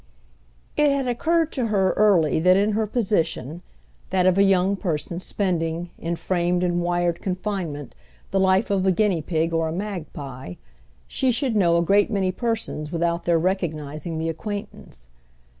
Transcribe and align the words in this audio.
It 0.77 0.89
had 0.89 1.07
occurred 1.07 1.51
to 1.51 1.67
her 1.67 1.91
early 1.91 2.39
that 2.39 2.57
in 2.57 2.71
her 2.71 2.87
position—that 2.87 4.25
of 4.25 4.35
a 4.35 4.41
young 4.41 4.75
person 4.75 5.19
spending, 5.19 5.91
in 5.99 6.15
framed 6.15 6.63
and 6.63 6.81
wired 6.81 7.21
confinement, 7.21 7.93
the 8.31 8.39
life 8.39 8.71
of 8.71 8.83
a 8.87 8.91
guinea 8.91 9.21
pig 9.21 9.53
or 9.53 9.67
a 9.67 9.71
magpie—she 9.71 11.29
should 11.29 11.55
know 11.55 11.77
a 11.77 11.83
great 11.83 12.09
many 12.09 12.31
persons 12.31 12.91
without 12.91 13.25
their 13.25 13.37
recognising 13.37 14.17
the 14.17 14.27
acquaintance. 14.27 15.07